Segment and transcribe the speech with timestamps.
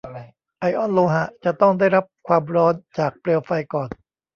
[0.59, 3.89] ไอออนโลหะจะต้องได้รับความร้อนจากเปลวไฟก่อน